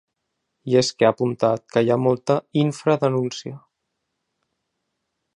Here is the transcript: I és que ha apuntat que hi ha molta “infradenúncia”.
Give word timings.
I 0.71 0.77
és 0.79 0.87
que 1.01 1.05
ha 1.09 1.09
apuntat 1.15 1.65
que 1.75 1.83
hi 1.85 1.91
ha 1.95 1.97
molta 2.05 2.37
“infradenúncia”. 2.61 3.61